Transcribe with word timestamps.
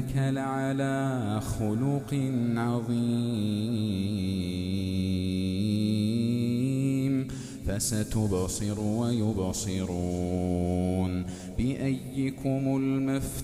وإنك 0.00 0.16
لعلى 0.16 1.40
خلق 1.40 2.14
عظيم 2.56 3.00
فستبصر 7.66 8.80
ويبصرون 8.80 9.90
بأيكم 11.58 12.76
المفتون 12.76 13.40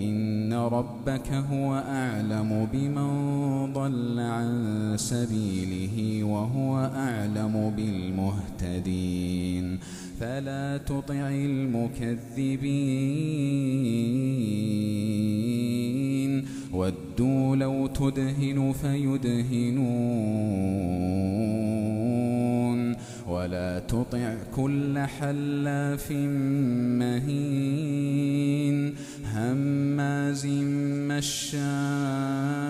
إن 0.00 0.52
ربك 0.52 1.32
هو 1.32 1.74
أعلم 1.74 2.68
بمن 2.72 3.39
ضل 3.80 4.20
عن 4.20 4.94
سبيله 4.96 6.24
وهو 6.24 6.90
أعلم 6.94 7.72
بالمهتدين. 7.76 9.78
فلا 10.20 10.76
تطع 10.76 11.30
المكذبين. 11.30 12.60
ودوا 16.72 17.56
لو 17.56 17.86
تدهن 17.86 18.74
فيدهنون. 18.82 19.90
ولا 23.28 23.78
تطع 23.78 24.34
كل 24.56 24.98
حلاف 24.98 26.12
مهين. 27.00 28.94
هماز 29.34 30.46
مشاء 31.10 32.69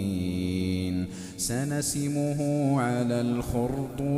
سنسمه 1.41 2.39
على 2.81 3.21
الخرطوم. 3.21 4.11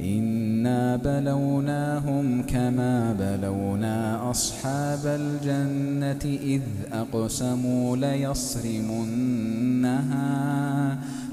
إنا 0.00 0.96
بلوناهم 0.96 2.42
كما 2.42 3.12
بلونا 3.18 4.30
أصحاب 4.30 5.06
الجنة 5.06 6.38
إذ 6.42 6.62
أقسموا 6.92 7.96
ليصرمنها 7.96 9.18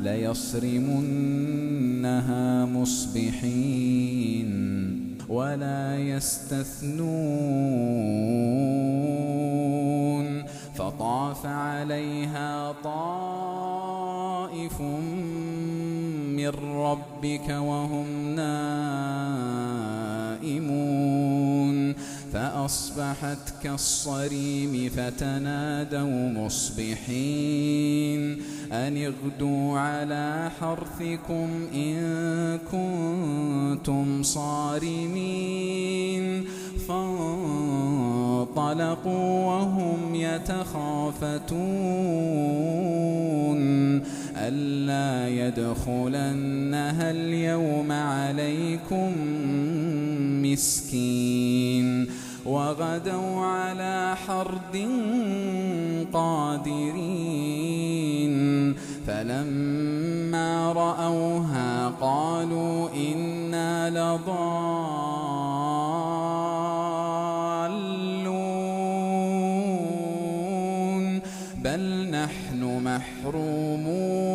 ليصرمنها 0.02 1.25
مصبحين. 2.66 4.52
ولا 5.30 5.97
يستثنون 6.00 7.06
فطاف 11.25 11.46
عليها 11.46 12.75
طائف 12.84 14.81
من 16.31 16.52
ربك 16.75 17.50
وهم 17.50 18.36
نائمون. 18.36 18.75
فأصبحت 22.34 23.53
كالصريم 23.64 24.90
فتنادوا 24.90 26.46
مصبحين. 26.46 28.41
أن 28.72 28.97
اغدوا 28.97 29.80
على 29.80 30.52
حرثكم 30.59 31.50
إن 31.74 32.59
كنتم 32.72 34.24
صارمين. 34.24 35.85
فانطلقوا 38.55 39.45
وهم 39.45 40.16
يتخافتون. 40.16 41.45
ألا 44.38 45.29
يدخلنها 45.29 47.11
اليوم 47.11 47.91
عليكم 47.91 49.11
مسكين. 50.43 52.07
وغدوا 52.45 53.45
على 53.45 54.16
حرد 54.27 54.87
قادرين. 56.13 57.16
فلما 59.07 60.72
رأوها 60.72 61.04
محرومون 73.25 74.25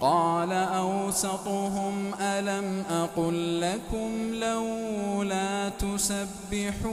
قال 0.00 0.52
أوسطهم 0.52 2.14
ألم 2.20 2.84
أقل 2.90 3.60
لكم 3.60 4.34
لولا 4.34 5.68
تسبحون؟ 5.68 6.86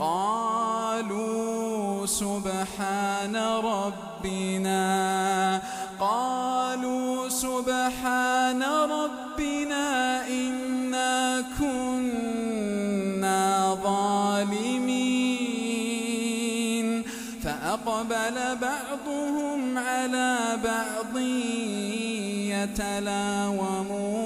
قالوا 0.00 2.06
سبحان 2.06 3.36
ربنا. 3.64 4.82
قالوا 6.00 7.28
سبحان 7.28 8.62
ربنا 8.62 10.28
إنا 10.28 11.44
كنا 11.58 13.76
ظالمين. 13.84 14.75
فأقبل 17.86 18.56
بعضهم 18.60 19.78
على 19.78 20.58
بعض 20.64 21.18
يتلاومون. 22.50 24.25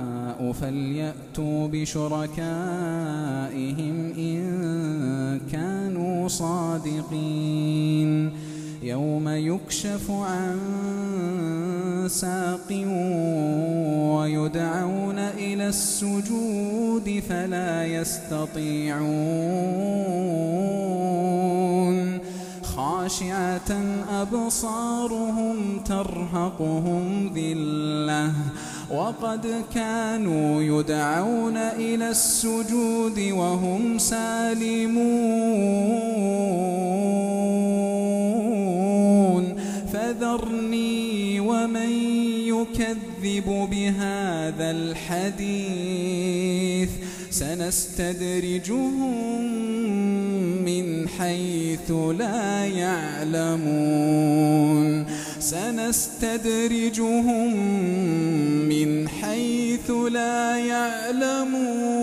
فليأتوا 0.51 1.67
بشركائهم 1.67 2.41
إن 4.17 5.39
كانوا 5.51 6.27
صادقين. 6.27 7.91
يوم 8.83 9.29
يكشف 9.29 10.11
عن 10.11 10.59
ساق 12.07 12.67
ويدعون 14.15 15.19
إلى 15.19 15.67
السجود 15.67 17.23
فلا 17.29 17.85
يستطيعون 17.85 19.11
خاشعة 23.01 23.71
أبصارهم 24.09 25.79
ترهقهم 25.85 27.31
ذلة 27.35 28.33
وقد 28.91 29.63
كانوا 29.75 30.61
يدعون 30.61 31.57
إلى 31.57 32.09
السجود 32.09 33.19
وهم 33.31 33.97
سالمون 33.97 35.01
فذرني 39.93 41.39
ومن 41.39 41.89
يكذب 42.47 43.67
بهذا 43.71 44.71
الحديث 44.71 46.11
سنستدرجهم 47.29 49.11
من 50.65 51.07
حيث 51.07 51.91
لا 51.91 52.65
يعلمون 52.65 54.21
سنستدرجهم 55.39 57.05
من 58.69 59.07
حيث 59.09 59.91
لا 59.91 60.57
يعلمون 60.57 62.01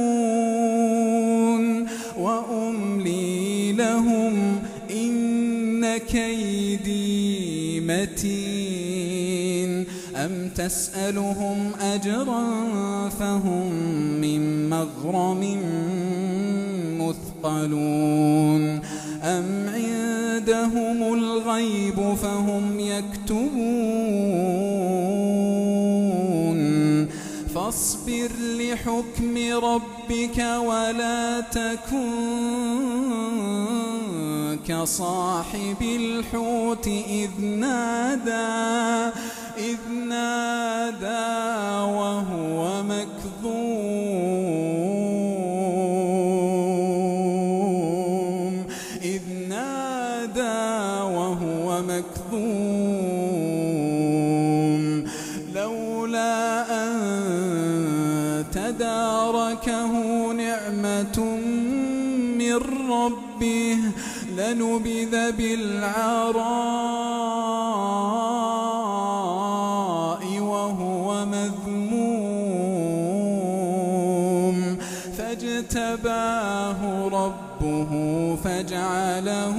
وأملي 2.18 3.72
لهم 3.72 4.58
إن 4.90 5.96
كيدي 5.96 7.80
متين 7.80 8.78
أم 10.16 10.48
تسألهم 10.54 11.72
أجرا 11.80 12.44
فهم 13.08 13.72
من 14.20 14.68
مغرم 14.70 15.58
مثقلون 17.38 18.80
أم 19.22 19.68
عندهم 19.68 21.14
الغيب 21.14 22.14
فهم 22.22 22.80
يكتبون 22.80 23.48
فاصبر 27.54 28.30
لحكم 28.40 29.36
ربك 29.64 30.38
ولا 30.58 31.40
تكن 31.40 31.98
كصاحب 34.68 35.82
الحوت 35.82 36.86
إذ 36.86 37.30
نادى 37.44 39.12
إذ 39.58 39.78
نادى 40.08 41.28
وهو 41.92 42.82
مكذوم 42.82 44.67
مكذوم 52.08 53.84
لولا 55.54 56.36
أن 56.84 58.44
تداركه 58.52 59.92
نعمة 60.32 61.18
من 62.38 62.56
ربه 62.90 63.78
لنبذ 64.36 65.32
بالعراء. 65.32 66.48
ربه 78.38 78.62
فجعله 78.62 79.56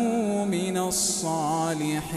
من 0.51 0.77
الصالحين. 0.77 2.09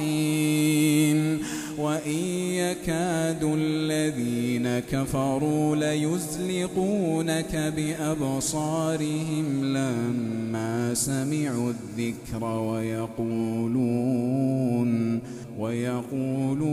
وإن 1.79 2.25
يكاد 2.53 3.44
الذين 3.44 4.79
كفروا 4.79 5.76
ليزلقونك 5.76 7.73
بأبصارهم 7.76 9.64
لما 9.64 10.95
سمعوا 10.95 11.73
الذكر 11.73 12.45
ويقولون 12.45 13.73
ويقولون 15.59 16.72